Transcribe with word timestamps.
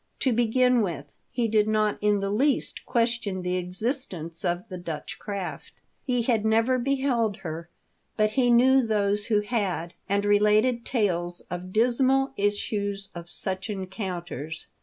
To 0.21 0.33
besfin 0.33 0.81
with, 0.81 1.13
he 1.29 1.47
did 1.47 1.67
not 1.67 1.99
in 2.01 2.21
the 2.21 2.31
least 2.31 2.87
question 2.87 3.43
the 3.43 3.57
existence 3.57 4.43
of 4.43 4.67
the 4.67 4.79
Dutch 4.79 5.19
craft; 5.19 5.73
he 6.03 6.23
had 6.23 6.43
never 6.43 6.79
beheld 6.79 7.37
her, 7.45 7.69
but 8.17 8.31
he 8.31 8.49
knew 8.49 8.81
those 8.83 9.27
who 9.27 9.41
had, 9.41 9.93
and 10.09 10.25
related 10.25 10.85
tales 10.87 11.41
of 11.51 11.71
dismal 11.71 12.31
issues 12.35 13.09
of 13.13 13.29
such 13.29 13.69
encounters. 13.69 14.65